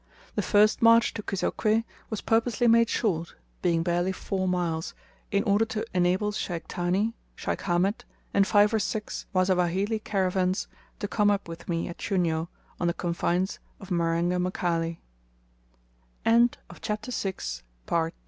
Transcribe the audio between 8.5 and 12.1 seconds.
or six Wasawahili caravans to come up with me at